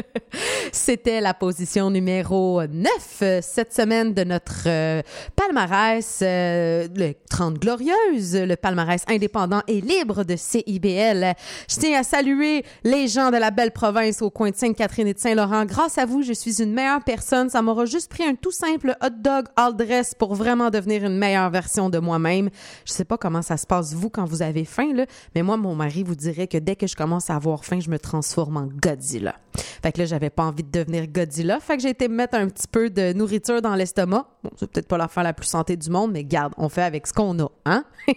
[0.72, 2.90] C'était la position numéro 9
[3.22, 5.00] euh, cette semaine de notre euh,
[5.34, 11.32] palmarès, euh, le 30 Glorieuses, le palmarès indépendant et libre de CIBL.
[11.70, 15.14] Je tiens à saluer les gens de la belle province au coin de Sainte-Catherine et
[15.14, 15.64] de Saint-Laurent.
[15.64, 17.48] Grâce à vous, je suis une meilleure personne.
[17.48, 21.18] Ça m'aura juste pris un tout simple hot dog all dress pour vraiment devenir une
[21.18, 22.50] meilleure version de moi-même.
[22.84, 25.56] Je sais pas comment ça se passe vous quand vous avez faim là, mais moi
[25.56, 28.56] mon mari vous dirait que dès que je commence à avoir faim, je me transforme
[28.56, 29.34] en Godzilla.
[29.82, 32.36] Fait que là j'avais pas envie de devenir Godzilla, fait que j'ai été me mettre
[32.36, 34.26] un petit peu de nourriture dans l'estomac.
[34.48, 37.06] Bon, c'est peut-être pas l'affaire la plus santé du monde, mais garde, on fait avec
[37.06, 37.84] ce qu'on a, hein?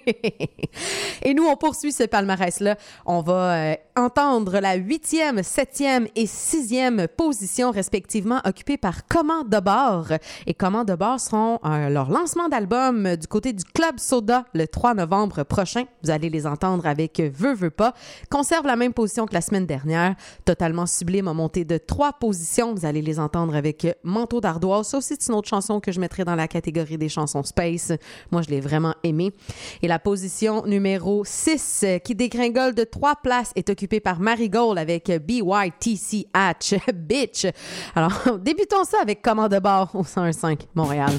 [1.24, 2.78] Et nous on poursuit ce palmarès là.
[3.06, 9.60] On va euh, entendre la huitième, septième et sixième position respectivement occupées par Comment de
[9.60, 10.08] bord?
[10.48, 14.68] Et Comment de bord seront euh, leur lancement d'album du côté du Club Soda le
[14.68, 15.84] 3 novembre prochain.
[16.04, 17.94] Vous allez les entendre avec Veux, veux pas.
[18.30, 20.16] Conserve la même position que la semaine dernière.
[20.46, 22.74] Totalement sublime a monté de trois positions.
[22.74, 24.88] Vous allez les entendre avec Manteau d'ardoise.
[24.88, 27.94] Ça aussi, c'est une autre chanson que je dans la catégorie des chansons space.
[28.32, 29.32] Moi, je l'ai vraiment aimé.
[29.82, 35.12] Et la position numéro 6 qui dégringole de trois places est occupée par Marigold avec
[35.12, 37.48] BYTC Hatch Bitch.
[37.96, 41.12] Alors, débutons ça avec Comment de bord au 101.5 Montréal.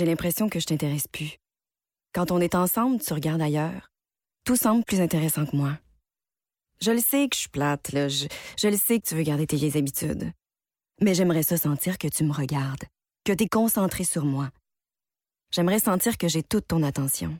[0.00, 1.36] J'ai l'impression que je t'intéresse plus.
[2.14, 3.90] Quand on est ensemble, tu regardes ailleurs.
[4.46, 5.78] Tout semble plus intéressant que moi.
[6.80, 8.08] Je le sais que je suis plate, là.
[8.08, 8.26] Je,
[8.66, 10.32] le sais que tu veux garder tes vieilles habitudes.
[11.02, 12.84] Mais j'aimerais ça sentir que tu me regardes,
[13.26, 14.48] que tu es concentré sur moi.
[15.50, 17.38] J'aimerais sentir que j'ai toute ton attention.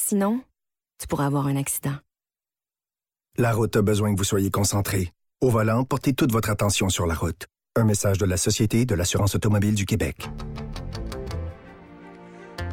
[0.00, 0.40] Sinon,
[0.98, 1.98] tu pourrais avoir un accident.
[3.36, 5.12] La route a besoin que vous soyez concentré.
[5.42, 7.46] Au volant, portez toute votre attention sur la route.
[7.76, 10.30] Un message de la Société de l'assurance automobile du Québec.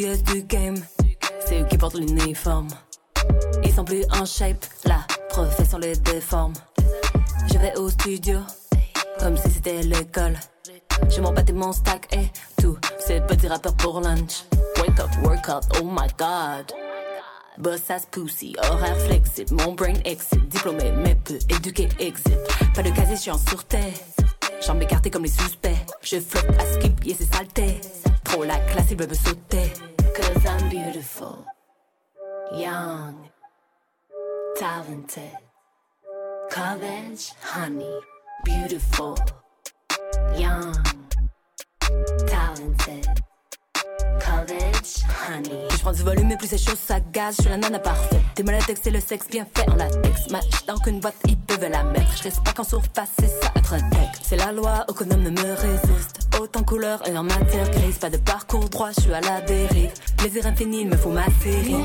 [0.00, 2.68] C'est eux qui portent l'uniforme.
[3.62, 6.54] Ils sont plus en shape, la profession les déforme.
[7.52, 8.38] Je vais au studio,
[9.18, 10.38] comme si c'était l'école.
[11.10, 12.30] J'ai mon pâté, mon stack et
[12.62, 12.78] tout.
[12.98, 14.44] Ces petits rappeurs pour lunch.
[14.78, 16.72] Wake up, workout, oh my god.
[17.58, 20.48] Boss ass pussy, horaire flexible, mon brain exit.
[20.48, 22.38] Diplômé mais peu éduqué, exit.
[22.74, 23.92] Pas de casier chiant sur terre.
[24.66, 25.76] Jambes écartées comme les suspects.
[26.02, 27.82] Je flotte à skip, yeah c'est saleté.
[28.24, 29.72] Trop la classe, ils veulent me sauter.
[30.20, 31.46] Cause I'm beautiful,
[32.54, 33.30] young,
[34.56, 35.36] talented.
[36.50, 38.00] College, honey,
[38.44, 39.16] beautiful,
[40.36, 40.74] young,
[42.26, 43.06] talented.
[44.20, 45.68] College, honey.
[45.68, 47.36] Plus je prends du volume et plus chaud, ça gaz.
[47.36, 48.20] Je suis la nana parfaite.
[48.34, 50.28] T'es mal à le sexe bien fait en latex.
[50.30, 52.16] Ma dans qu'une boîte, ils peuvent la mettre.
[52.18, 54.20] Je reste pas qu'en surface, c'est ça être tech.
[54.22, 56.19] C'est la loi, aucun homme ne me résiste.
[56.38, 57.98] Autant couleur et en matière grise.
[57.98, 59.92] Pas de parcours droit, je suis à la dérive.
[60.16, 61.76] Plaisir infini, il me faut ma série.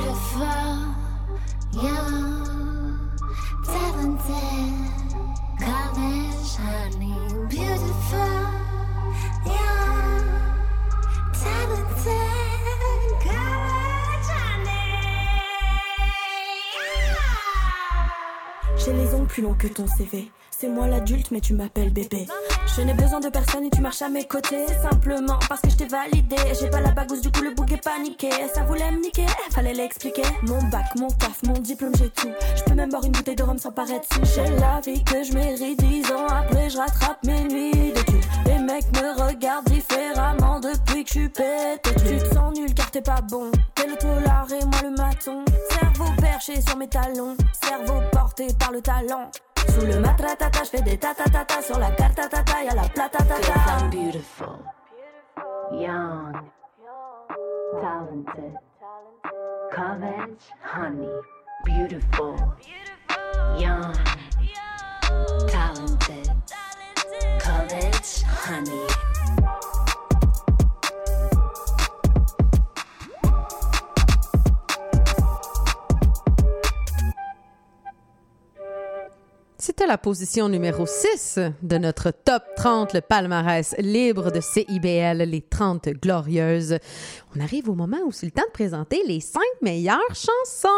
[18.77, 20.29] J'ai les ongles plus longs que ton CV.
[20.57, 22.27] C'est moi l'adulte, mais tu m'appelles bébé.
[22.75, 24.65] Je n'ai besoin de personne et tu marches à mes côtés.
[24.81, 26.37] Simplement parce que je t'ai validé.
[26.57, 28.29] J'ai pas la bagousse, du coup le bouc est paniqué.
[28.53, 30.21] Ça voulait me niquer, fallait l'expliquer.
[30.43, 32.29] Mon bac, mon taf, mon diplôme, j'ai tout.
[32.55, 34.21] Je peux même boire une bouteille de rhum sans paraître sous.
[34.33, 35.77] J'ai la vie que je mérite.
[35.79, 38.23] Dix ans après, je rattrape mes nuits d'études.
[38.45, 41.81] Les mecs me regardent différemment depuis que je suis pété.
[41.83, 43.51] Tu te sens nul car t'es pas bon.
[43.75, 45.43] T'es le tolard et moi le maton.
[45.69, 47.35] Cerveau perché sur mes talons.
[47.61, 49.29] Cerveau porté par le talent.
[49.69, 51.61] Sous le matratata, je fais des tatatata.
[51.61, 53.53] Sur la cartatata, y'a la Cause platatata.
[53.79, 54.59] I'm beautiful,
[55.71, 56.33] young,
[57.81, 58.53] talented.
[59.71, 61.09] College, honey,
[61.65, 62.35] beautiful,
[63.57, 63.93] young,
[65.47, 66.31] talented.
[67.39, 69.14] College, honey.
[79.77, 85.41] C'était la position numéro 6 de notre top 30, le palmarès libre de CIBL, les
[85.41, 86.77] 30 glorieuses.
[87.37, 90.69] On arrive au moment où c'est le temps de présenter les 5 meilleures chansons.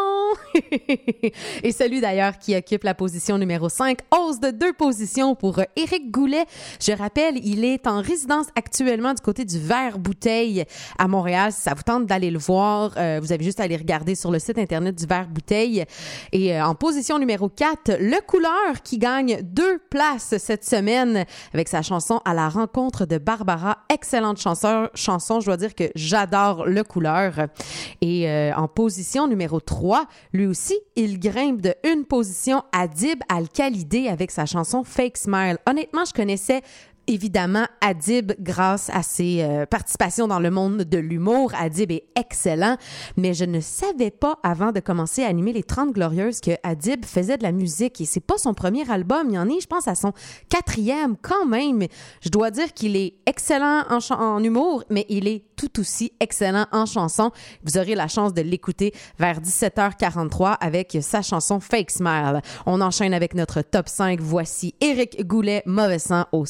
[1.63, 5.63] Et celui d'ailleurs qui occupe la position numéro 5, hausse de deux positions pour euh,
[5.75, 6.45] Éric Goulet.
[6.81, 10.65] Je rappelle, il est en résidence actuellement du côté du Vert Bouteille
[10.97, 11.51] à Montréal.
[11.51, 14.31] Si ça vous tente d'aller le voir, euh, vous avez juste à aller regarder sur
[14.31, 15.85] le site internet du Vert Bouteille.
[16.31, 21.67] Et euh, en position numéro 4, Le Couleur qui gagne deux places cette semaine avec
[21.67, 23.77] sa chanson À la rencontre de Barbara.
[23.93, 25.39] Excellente chanson, chanson.
[25.39, 27.47] je dois dire que j'adore Le Couleur.
[28.01, 33.19] Et euh, en position numéro 3, lui aussi, il grimpe de une position à Dib
[33.29, 35.57] Al-Khalidé avec sa chanson Fake Smile.
[35.65, 36.61] Honnêtement, je connaissais
[37.07, 41.53] évidemment Adib grâce à ses euh, participations dans le monde de l'humour.
[41.57, 42.77] Adib est excellent,
[43.15, 47.05] mais je ne savais pas avant de commencer à animer les 30 Glorieuses que Adib
[47.05, 49.27] faisait de la musique et c'est pas son premier album.
[49.29, 50.13] Il y en est, je pense, à son
[50.49, 51.85] quatrième quand même.
[52.21, 56.85] Je dois dire qu'il est excellent en, humour, mais il est tout aussi excellent en
[56.85, 57.31] chanson.
[57.63, 62.41] Vous aurez la chance de l'écouter vers 17h43 avec sa chanson Fake Smile.
[62.65, 64.19] On enchaîne avec notre top 5.
[64.19, 66.45] Voici Éric Goulet, Mauvais sang au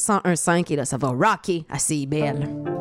[0.48, 2.77] 101.5 et là, ça va rocker à CIBL.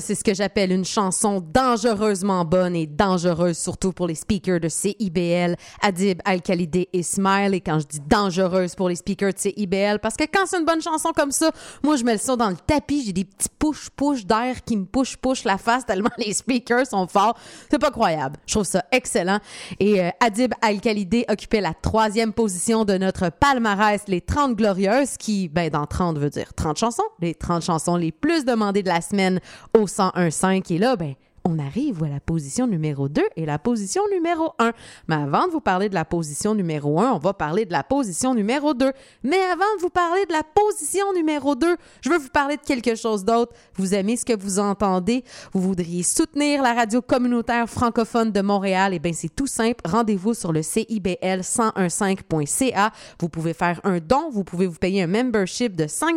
[0.00, 4.68] C'est ce que j'appelle une chanson dangereusement bonne et dangereuse, surtout pour les speakers de
[4.68, 7.54] CIBL, Adib, Al-Khalidé et Smile.
[7.54, 10.64] Et quand je dis dangereuse pour les speakers de CIBL, parce que quand c'est une
[10.64, 11.50] bonne chanson comme ça,
[11.82, 14.84] moi, je mets le son dans le tapis, j'ai des petits push-push d'air qui me
[14.84, 17.38] push-push la face tellement les speakers sont forts.
[17.70, 18.36] C'est pas croyable.
[18.46, 19.38] Je trouve ça excellent.
[19.80, 25.48] Et euh, Adib Al-Khalidé occupait la troisième position de notre palmarès, les 30 glorieuses, qui,
[25.48, 29.00] ben, dans 30 veut dire 30 chansons, les 30 chansons les plus demandées de la
[29.00, 29.40] semaine
[29.86, 30.72] 101.5.
[30.72, 31.14] Et là, ben,
[31.46, 34.72] on arrive à la position numéro 2 et la position numéro 1.
[35.08, 37.82] Mais avant de vous parler de la position numéro 1, on va parler de la
[37.82, 38.92] position numéro 2.
[39.24, 42.62] Mais avant de vous parler de la position numéro 2, je veux vous parler de
[42.62, 43.52] quelque chose d'autre.
[43.74, 45.22] Vous aimez ce que vous entendez?
[45.52, 48.94] Vous voudriez soutenir la radio communautaire francophone de Montréal?
[48.94, 49.82] Eh bien, c'est tout simple.
[49.84, 52.90] Rendez-vous sur le CIBL 1015.ca.
[53.20, 54.30] Vous pouvez faire un don.
[54.30, 56.14] Vous pouvez vous payer un membership de 5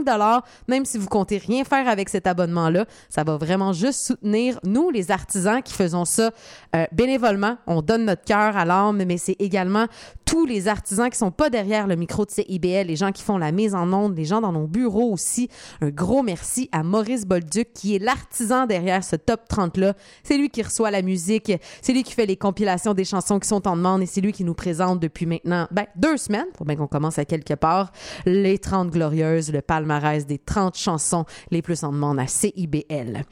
[0.70, 2.86] même si vous comptez rien faire avec cet abonnement-là.
[3.10, 6.31] Ça va vraiment juste soutenir nous, les artisans qui faisons ça
[6.76, 7.57] euh, bénévolement.
[7.65, 9.88] On donne notre cœur à l'âme, mais c'est également
[10.26, 13.38] tous les artisans qui sont pas derrière le micro de CIBL, les gens qui font
[13.38, 15.49] la mise en onde, les gens dans nos bureaux aussi.
[15.81, 19.94] Un gros merci à Maurice Bolduc qui est l'artisan derrière ce top 30-là.
[20.23, 23.48] C'est lui qui reçoit la musique, c'est lui qui fait les compilations des chansons qui
[23.48, 26.65] sont en demande et c'est lui qui nous présente depuis maintenant ben, deux semaines, faut
[26.65, 27.91] bien qu'on commence à quelque part,
[28.26, 33.23] les 30 glorieuses, le palmarès des 30 chansons les plus en demande à CIBL.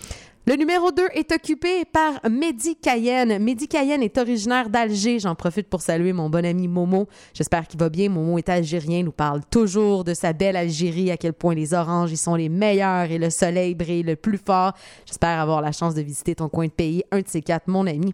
[0.47, 3.43] Le numéro 2 est occupé par Mehdi Cayenne.
[3.43, 5.17] Mehdi Cayenne est originaire d'Alger.
[5.17, 7.07] J'en profite pour saluer mon bon ami Momo.
[7.33, 8.09] J'espère qu'il va bien.
[8.09, 12.11] Momo est algérien, nous parle toujours de sa belle Algérie, à quel point les oranges
[12.11, 14.73] y sont les meilleurs et le soleil brille le plus fort.
[15.07, 17.87] J'espère avoir la chance de visiter ton coin de pays, un de ces quatre, mon
[17.87, 18.13] ami.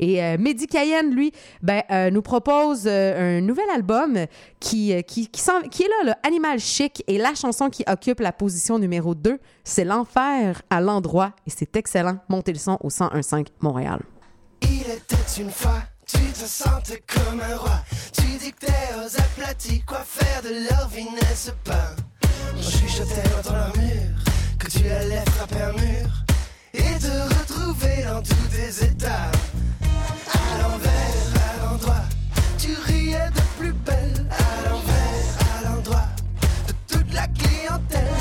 [0.00, 1.30] Et euh, Mehdi Cayenne, lui,
[1.62, 4.18] ben, euh, nous propose euh, un nouvel album
[4.58, 8.18] qui, euh, qui, qui, qui est là, là, Animal Chic, et la chanson qui occupe
[8.18, 9.38] la position numéro 2,
[9.68, 12.18] c'est L'Enfer à l'endroit, et c'est excellent.
[12.28, 14.00] Montez le son au 101.5 Montréal.
[14.62, 17.78] Il était une fois, tu te sentais comme un roi.
[18.12, 21.94] Tu dictais aux aplatis quoi faire de leur vie, n'est-ce pas?
[22.56, 22.64] On
[23.36, 24.18] dans ton armure
[24.58, 26.24] que tu allais frapper un mur
[26.74, 29.30] et te retrouver dans tous tes états.
[30.32, 32.04] À l'envers, à l'endroit,
[32.58, 34.26] tu riais de plus belle.
[34.30, 35.28] À l'envers,
[35.58, 36.08] à l'endroit
[36.66, 38.17] de toute la clientèle.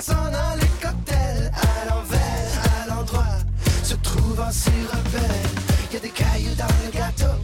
[0.00, 1.50] Chacun s'en a les cocktails.
[1.54, 2.52] À l'envers,
[2.82, 3.38] à l'endroit
[3.82, 5.92] se trouve un si rebelle.
[5.92, 7.36] Y a des cailloux dans le gâteau,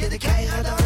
[0.00, 0.85] y a des cailloux dans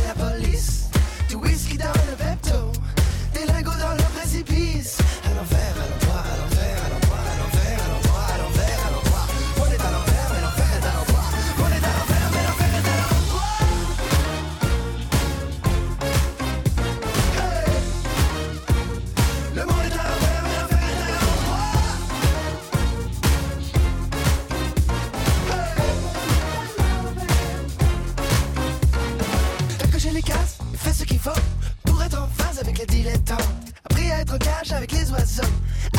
[33.02, 35.54] dilettante Appris à être en cage avec les oiseaux.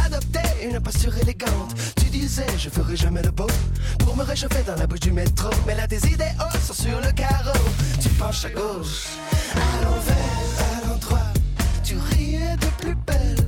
[0.05, 1.73] Adopter une posture élégante.
[1.97, 3.47] Tu disais je ferai jamais le beau.
[3.99, 5.49] Pour me réchauffer dans la bouche du métro.
[5.65, 7.57] Mais là tes idées sont sur le carreau.
[7.99, 9.07] Tu penches à gauche,
[9.55, 11.27] à l'envers, à l'endroit.
[11.83, 13.40] Tu riais de plus belle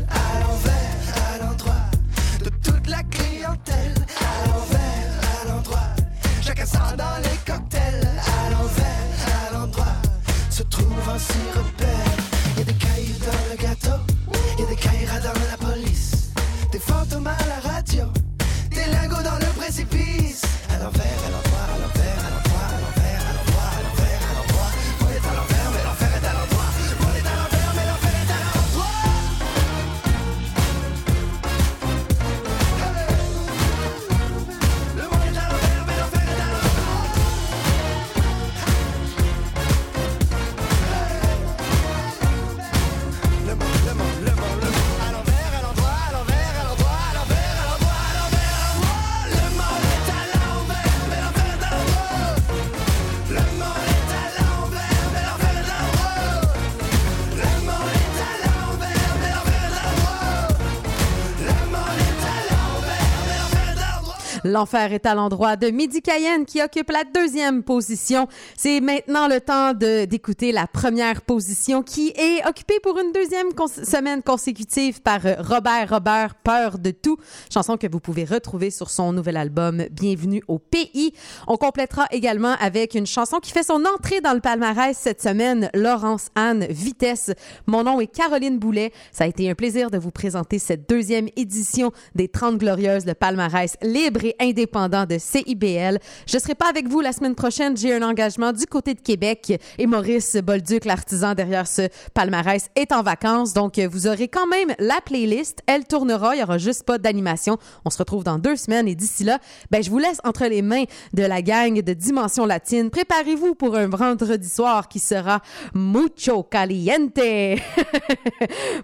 [64.63, 68.29] L'enfer est à l'endroit de Midi Cayenne qui occupe la deuxième position.
[68.55, 73.47] C'est maintenant le temps d'écouter la première position qui est occupée pour une deuxième
[73.83, 77.17] semaine consécutive par euh, Robert Robert Peur de tout,
[77.53, 81.11] chanson que vous pouvez retrouver sur son nouvel album Bienvenue au pays.
[81.47, 85.69] On complétera également avec une chanson qui fait son entrée dans le palmarès cette semaine,
[85.73, 87.31] Laurence Anne Vitesse.
[87.67, 88.93] Mon nom est Caroline Boulet.
[89.11, 93.13] Ça a été un plaisir de vous présenter cette deuxième édition des 30 Glorieuses, le
[93.13, 95.97] palmarès libre et indépendant de CIBL.
[96.27, 97.75] Je serai pas avec vous la semaine prochaine.
[97.75, 102.91] J'ai un engagement du côté de Québec et Maurice Bolduc, l'artisan derrière ce palmarès, est
[102.91, 103.53] en vacances.
[103.53, 105.61] Donc, vous aurez quand même la playlist.
[105.65, 106.35] Elle tournera.
[106.35, 107.57] Il y aura juste pas d'animation.
[107.83, 109.39] On se retrouve dans deux semaines et d'ici là,
[109.71, 112.91] ben, je vous laisse entre les mains de la gang de Dimension Latine.
[112.91, 115.41] Préparez-vous pour un vendredi soir qui sera
[115.73, 117.19] mucho caliente.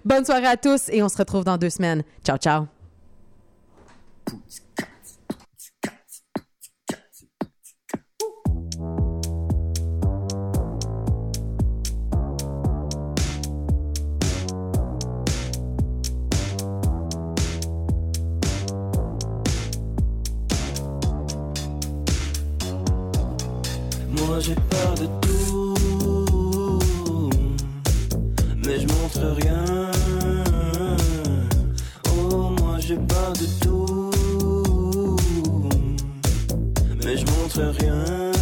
[0.05, 2.03] Bonne soirée à tous et on se retrouve dans deux semaines.
[2.23, 2.65] Ciao, ciao.
[24.41, 25.75] J'ai peur de tout,
[28.65, 29.91] mais je montre rien.
[32.13, 35.17] Oh, moi j'ai peur de tout,
[37.03, 38.38] mais je montre rien.